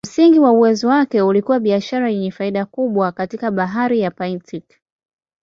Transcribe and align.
Msingi 0.07 0.39
wa 0.39 0.51
uwezo 0.51 0.87
wake 0.87 1.21
ulikuwa 1.21 1.59
biashara 1.59 2.09
yenye 2.09 2.31
faida 2.31 2.65
kubwa 2.65 3.11
katika 3.11 3.51
Bahari 3.51 3.99
ya 3.99 4.11
Baltiki. 4.11 4.77